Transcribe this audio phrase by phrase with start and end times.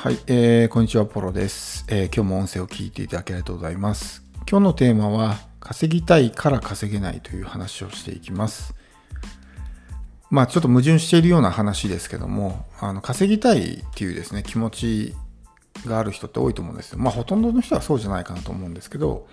[0.00, 4.22] はい、えー、こんにちは、ポロです、えー、今日も音声を聞いていただきありがとうございます。
[4.48, 8.76] 今日のテーマは、稼ぎたいから稼げないという話をしていきます。
[10.30, 15.16] まあ、ちょっと矛盾しているような話ですけども、あの稼ぎたいっていうですね、気持ち
[15.84, 17.00] がある人って多いと思うんですよ。
[17.00, 19.26] まあ、ほとんどの人はそうじゃないかなと思うんですけど、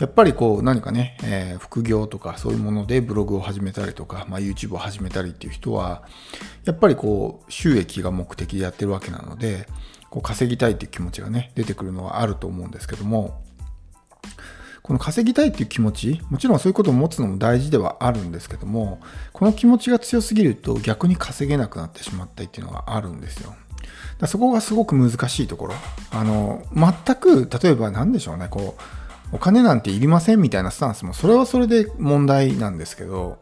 [0.00, 6.02] やっぱりこう、何かね、えー、副業とかそういうものでブログを始めたりとか、まあ、YouTube を始めたりっていう人は、
[6.66, 9.66] やっぱりこう、収益が目的でやってるわけなので、
[10.10, 13.42] こう稼ぎたいっていう気持ちがね、出てくるのはあると思うんですけども、
[14.82, 19.00] この稼ぎたいっていう気持ち、もちろんそういうことを持つのも大事ではあるんですけども、
[19.32, 23.54] この気持ちが強すぎると逆に稼げなくなってしまったりっていうのがあるんですよ。
[24.18, 25.74] だそこがすごく難しいところ。
[26.10, 28.76] あの、全く、例えば何でしょうね、こ
[29.32, 33.38] う、お金なんていりませんみたいなスタンスも、それはそれで問題なんですけど、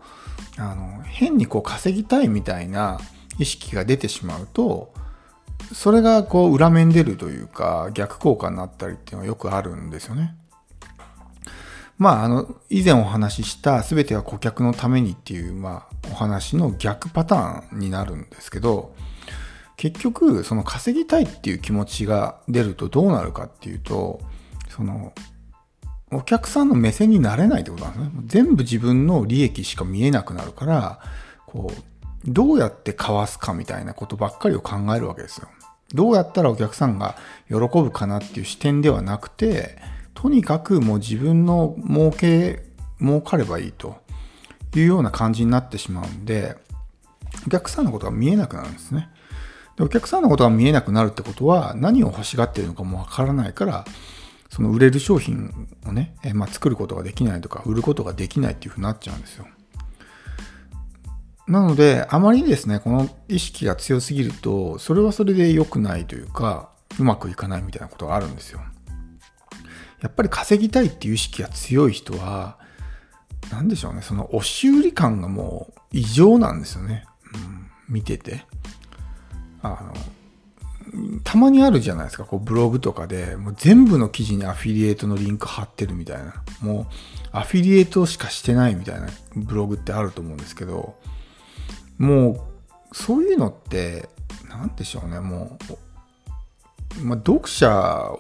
[0.58, 3.00] あの、変にこう稼ぎたいみたいな
[3.38, 4.92] 意識が出てしまうと、
[5.72, 10.34] それがこう裏面出るというか逆効果になったりっていうのはよくあるんですよね。
[11.98, 18.94] まあ、あの、以前お話しした全ては顧客のためにっていう、まあ、お話の逆パターンになるんですけど、
[19.77, 24.20] 結局、その稼ぎたいっていう気持ちが出るとどうなるかっていうと、
[24.69, 25.12] その、
[26.12, 28.12] お客さんの目線になれないってことなんですね。
[28.27, 31.00] 全部自分の利益しか見えなくなるから、
[31.46, 31.83] こう、
[32.24, 35.48] どうやってかわすかみたいなことばっかりを考えるわけですよ。
[35.94, 37.17] どうやったらお客さんが
[37.48, 39.78] 喜ぶかなっていう視点ではなくて、
[40.14, 42.62] とにかくもう自分の儲け、
[43.00, 43.97] 儲かればいいと
[44.75, 46.56] いうような感じになってしまうんで、
[47.47, 49.08] お客さんのことが見えなくなるんですね。
[49.77, 53.84] でお客さんのことが見えなくなるってことは何を欲しがってるのかもわからないから、
[54.50, 59.47] その売れる商品をね、えまあ、作ることができないとか、売ることができないっていうふうになっちゃうんですよ。
[61.48, 68.61] なので、あまりですね、この意識が強すぎると、それはそれで良くないというか、うまくいかないみたいなことがあるんですよ。
[70.02, 72.58] やっぱり稼ぎたいっていう意識が強い人は、
[73.50, 77.06] 何でしょうね、その押し売り感がもう異常なんですよね。
[77.34, 78.44] うん、見てて。
[79.62, 86.34] あの、たまにあるじゃないですか、こうブログとかで、もう全部の記事にアフィリエイトのリンク貼ってるみたいな。
[86.61, 86.86] もう
[87.33, 90.96] アフィリエイトしかしてないみたいなブログってあると思うんですけど、
[91.98, 94.09] もうそういうのって
[94.48, 95.20] 何でしょうね。
[95.20, 95.59] も
[97.01, 97.70] う、まあ、読者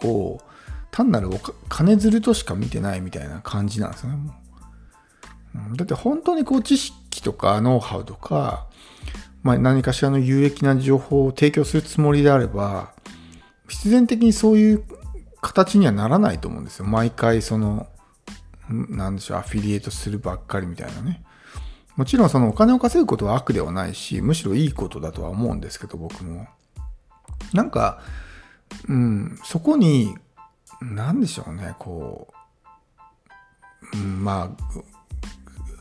[0.02, 0.40] を
[0.90, 4.16] 単なるお金づるとしか見てないみたいな感じなんですよね。
[4.16, 4.34] も
[5.72, 5.76] う。
[5.76, 8.66] だって本当にこう知識とかノウハウとか、
[9.42, 12.92] まあ、何かしらの有益な情報を提供するつもりであれば
[13.68, 14.84] 必然的にそういう
[15.40, 16.84] 形にはならないと思うんですよ。
[16.84, 17.86] 毎回その
[18.68, 21.22] 何でしょうアフィリエイトするばっかりみたいなね。
[21.98, 26.46] もちろんそのお金を稼ぐことは悪ではないし、むしろいいことだとは思うんですけど、僕も。
[27.52, 28.00] なんか、
[28.88, 30.16] うん、そこに、
[30.80, 32.28] 何でしょうね、こ
[33.94, 34.56] う、うん、ま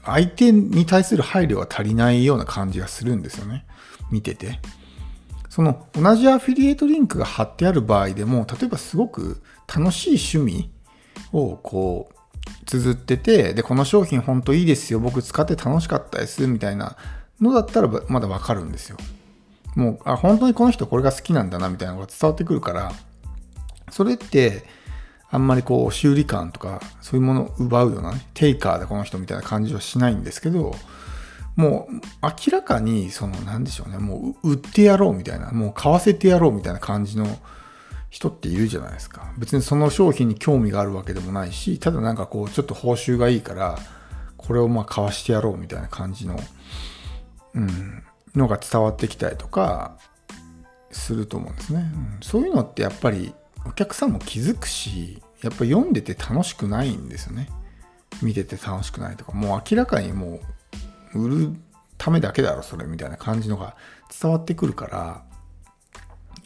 [0.03, 3.67] あ、相手に対する配慮が足りないような感じがするんですよね。
[4.09, 4.59] 見てて。
[5.49, 10.71] その同じアフィリエイトリンクが貼ってある場合でも、例えばすごく楽しい趣味
[11.31, 12.16] をこう
[12.67, 16.95] 綴ってて、で、この商品本当いいですよ、僕使って楽しかったです、みたいな
[17.41, 18.97] のだったらまだわかるんですよ。
[19.75, 22.91] もう、あ、本当にこの人これが好きなんだな、みたいなのが伝わってくるから、
[23.89, 24.65] それって、
[25.29, 30.75] あんまりこう、修理感とか、そういうものを奪うようなね、テイカーでこの人みたいな感じはしないんですけど、
[31.55, 37.25] もう明らかに、その、なんでしょうね、もう売ってやろうみたいな、もう買わせてやろうみたいな感じの
[38.09, 39.31] 人っているじゃないですか。
[39.37, 43.77] 別にその商品に興味があるわけでもないし、ただなんかこう、ちょっと報酬がいいから、
[44.37, 46.39] これをまあ買わしてやろうみたいな感じの、
[47.53, 48.03] うん、
[48.35, 49.97] のが伝わってきたりとか、
[50.91, 52.17] すると思うんですね、うん。
[52.21, 53.33] そういうのってやっぱり
[53.65, 57.49] お客さんも気づくし、やっぱ読んでて楽しくないんですよね。
[58.21, 60.39] 見てて楽しくないとか、もう明らかにも
[61.13, 61.55] う、売る
[61.97, 63.75] ためだけだろ、それみたいな感じのが
[64.21, 65.23] 伝わってくるから、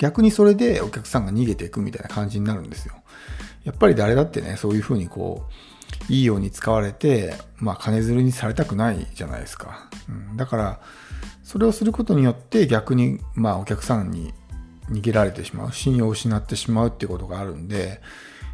[0.01, 2.95] 逆にそれでお客さんが逃げていくみたいな感じになるんですよ。
[3.63, 5.45] やっぱり誰だってね、そういうふうにこ
[6.09, 9.92] う、いいように使われて、まあ、金づるにされたくないじゃないですか。
[10.09, 10.81] うん、だから、
[11.44, 14.33] それをすることによって逆に、まあ、お客さんに
[14.89, 18.01] 逃げられてしまう、信用を失ってしまうっていうことがあるんで、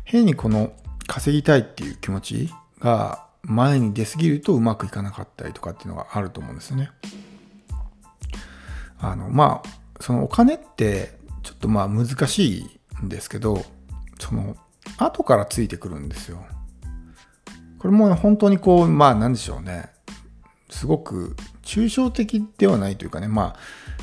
[0.03, 0.73] 変にこの
[1.07, 6.89] 稼ぎたいっていう気持ちが前に出すぎるとうまくいかなかったりとかっていうのがあると思うんですよね。
[8.99, 9.69] あの、まあ、
[10.01, 11.16] そのお金って
[11.47, 13.63] ちょっとまあ難しいんですけど、
[14.19, 14.57] その、
[14.97, 16.45] 後からついてくるんですよ。
[17.79, 19.89] これも本当にこう、まあなんでしょうね。
[20.69, 23.55] すごく抽象的ではないというかね、ま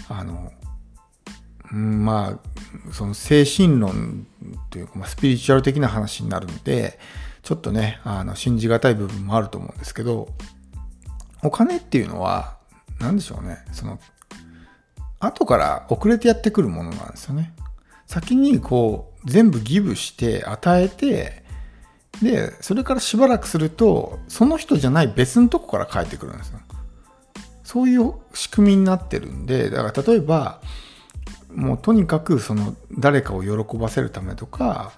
[0.08, 0.52] あ、あの、
[1.70, 4.26] まあ、その精神論
[4.70, 6.98] というか、まあ、スピリチュアル的な話になるんで
[7.42, 10.28] ちょっとねあの信じがたい部分もあると思うんですけど
[11.42, 12.56] お金っていうのは
[13.00, 13.98] 何でしょうねその
[15.26, 17.54] 後から遅れてやってくるものなんですよね。
[18.06, 21.44] 先にこう全部ギブして与えて
[22.22, 26.60] でそれからしばらくするとその人じゃない別のとこから帰ってくるんですよ。
[27.62, 30.60] そういう仕組みになってるんでだから例えば
[31.54, 34.92] もうとにかくその誰かを喜ばせるためとか、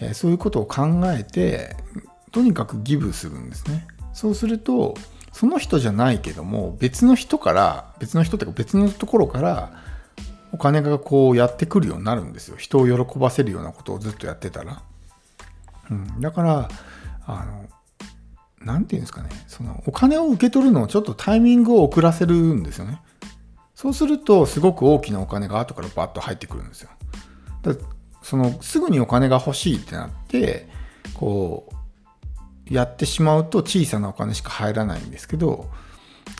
[0.00, 1.76] え、そういうことを考えて
[2.32, 3.86] とにかくギブするんですね。
[4.12, 4.94] そうすると
[5.32, 9.72] その人じゃないけども別の人から別の人っていうか別のところから
[10.52, 12.56] お金がこうやってくるようになるんですよ。
[12.56, 14.82] 人を喜ばせるようなことをずっとやってたら、
[15.90, 16.68] うん、だから
[17.26, 17.68] あの
[18.60, 19.28] 何て言うんですかね。
[19.46, 23.00] そのお金を受け取るのをちょっとタイミングを遅らせるんですよね。
[23.74, 26.90] そうするとすごく大きなお金が後からバッと入ってくるんですよ。
[27.62, 27.74] だ
[28.22, 30.68] そのすぐにお金が欲しいってなって
[31.14, 31.74] こう
[32.70, 35.68] やってしまうと小さなお金しか入らないんですけど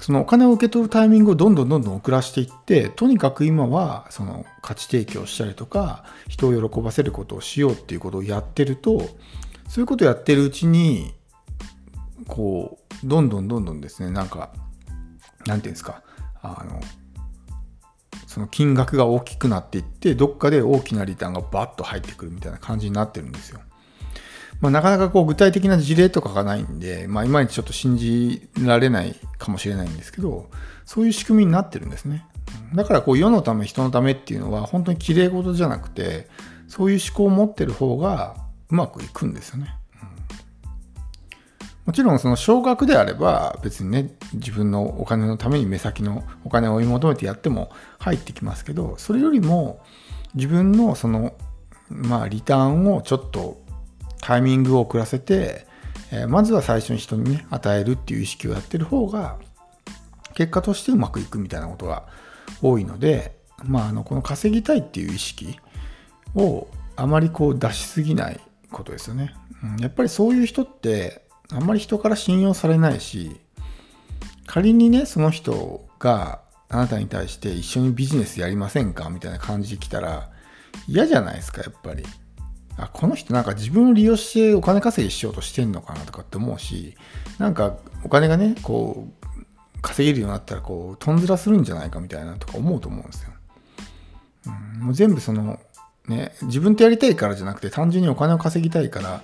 [0.01, 9.01] そのお金を受け取るタイミングをどんどんどんどん遅らしていってとにかく今はその価値提供したりとか人を喜ばせることをしようっていうことをやってると
[9.69, 11.13] そういうことをやってるうちに
[12.29, 14.53] こうどんどんどんどんですねなんか
[15.47, 16.03] なんていうんですか
[16.43, 16.81] あの
[18.27, 23.61] その金額が大きくなっていってどっかで大きなリターンがバッと入ってくるみたいな感じになってるんですよ。
[24.61, 30.51] まあ、なかなかこう具体的な事例とかがないんで、まあ、いまいちちょっと信じられないかもしれないんですけど、
[30.85, 32.27] そういう仕組みになってるんですね。
[32.75, 36.29] だからこう世のため人のためっていうのは本当に綺麗事じゃなくて、
[36.69, 38.37] そういう思考を持ってる方が
[38.69, 39.75] うまくいくんですよね。
[41.87, 49.81] もちろんその少額であれば別にね自分のお金のために目先のお金を追い求めてやっても入ってきますけどそれよりも
[50.35, 51.35] 自分のその
[51.89, 53.61] まあリターンをちょっと
[54.21, 55.67] タイミングを遅らせて、
[56.13, 59.39] えー、まずは最初に人にね、与えるっていう意識をやってる方が、
[60.35, 62.07] 結果としてうまくいくみたいなことが
[62.63, 65.59] 多いので、まあ、あの、この稼ぎたいっていう意識
[66.35, 68.41] をあまりこう出しすぎない
[68.71, 69.35] ことですよね。
[69.63, 73.41] うん、やっぱりそういう人って、あんまり人から信用されないし、
[74.47, 80.31] 仮にね、その人があなたに対して一緒にビジネスやりませんかみたいな感じで来たら
[80.89, 82.05] 嫌じゃないですか、やっぱり。
[82.85, 86.97] あこの人なんか自分を利用してお金稼ぎしようとしてんのかなとかって思うし
[87.39, 93.31] なんかお金がねこう稼げるようになったらこうとんずらするんじゃないかみたいなとか思うと思うんですよ。
[94.47, 95.59] うん、もう全部その
[96.09, 99.23] ね自分とやりたいからじゃなくて単純にお金を稼ぎたいから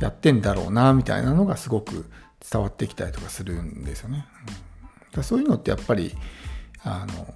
[0.00, 2.10] やってんだろうなみたいなのがすごく
[2.50, 4.26] 伝わってきたりとかするんですよね。
[5.14, 6.16] うん、そういうのってやっぱり
[6.82, 7.34] あの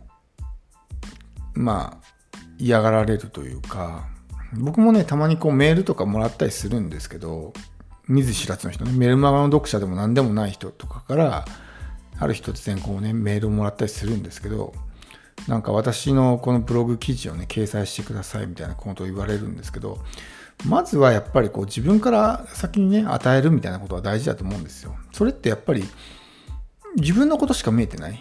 [1.55, 2.11] まあ
[2.58, 4.08] 嫌がられるというか
[4.55, 7.52] 僕もね、たまにこうメールとかもらったりするんですけど、
[8.08, 11.44] 見ず知らずの人ね、メルマガの読者でも何でもない人とかから、
[12.19, 14.75] ある日突然こうね、メールをもらったりするんですけど、
[15.49, 19.99] なんか私のこのブログ記事をね、掲載してくださいみたいなことを言われるんですけど、
[20.67, 24.96] まずはやっぱりこう自分から先にね、与えるみたいなことは大事だと思うんですよ。
[25.12, 25.85] それってやっぱり
[26.96, 28.20] 自分のことしか見えてない。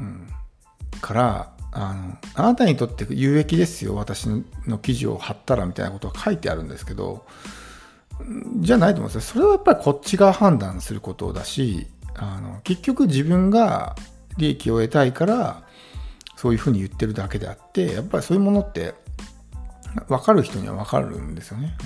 [0.00, 0.26] うん。
[1.00, 4.26] から、あのあなたにとって有益ですよ私
[4.66, 7.24] の記事を貼ったらみたいなことが書いてあるんですけど
[8.56, 9.32] じゃないと思うんですよ。
[9.34, 11.86] それはやっぱりこっちが判断することだし
[12.16, 13.96] あの結局自分が
[14.36, 15.62] 利益を得たいから
[16.36, 18.94] そういうふうに言ってるだけであってやっぱりそういうものって
[20.08, 21.76] 分かる人には分かるんですよね。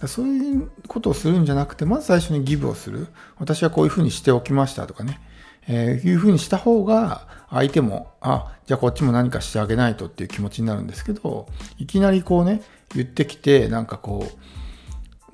[0.00, 3.08] うん、そういうことをするんじゃなくてまず最初にギブをする。
[3.38, 5.20] 私はこういうふうにしておきましたとかね。
[5.68, 12.62] えー、いうふうにした方が相手もあじゃあこっちも何かしてあげないとっていう気持ちになるんですけどいきなりこうね
[12.94, 14.26] 言ってきてなんかこ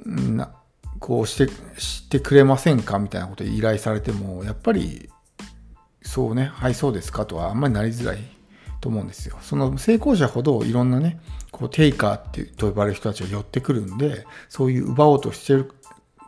[0.05, 0.51] うな
[0.99, 2.99] こうしてしてくれませんか？
[2.99, 5.11] みたいなことを依頼されてもやっぱり
[6.03, 8.19] そうねはいそうですかとはあんまりなりづらい
[8.81, 9.37] と思うんですよ。
[9.43, 11.21] その成功者ほどいろんなね
[11.51, 15.69] こうテイカーってと呼ばれる人たちが寄ってくるんでそういう奪おうとして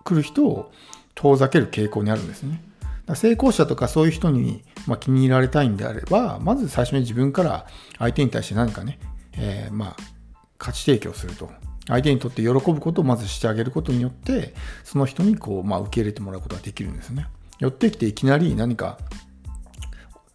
[0.04, 0.72] くる人を
[1.14, 2.62] 遠ざける傾向にあるんですね。
[3.14, 7.66] 成功者とかそういう人に、ま気に入られたいんであれば、まず最初に自分から
[7.98, 8.98] 相手に対して何かね、
[9.32, 9.96] えー、まあ、
[10.58, 11.50] 価値提供すると。
[11.86, 17.26] 相手にとって喜ぶことをまずしてあげることによって、その人にこう、ま、受け入れてもらうことができるんですね。
[17.58, 18.98] 寄ってきていきなり何か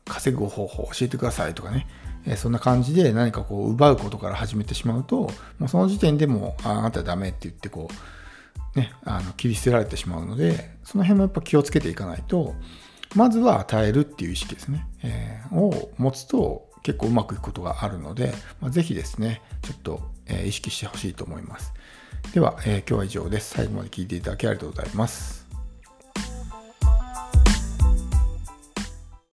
[0.05, 1.88] 稼ぐ方法を教えてくださいとかね、
[2.25, 7.93] え、そんな感じで何かこう奪うことから始めてしまうと、もうその時点でも、ああなたはダメって言ってこう、
[8.75, 12.55] ね、あの切り捨てられてしまうので、その辺もやっぱ気をつけていかないと、
[13.15, 21.73] まずは与えるっていう意識ですね、えー、を持つと結構うまくいくことがあるので、まあ、ぜひですね、ちょっと、えー、意識してほしいと思います。
[22.33, 23.55] では、えー、今日は以上です。
[23.55, 25.38] 最後まで聴いていただきありがとうございます。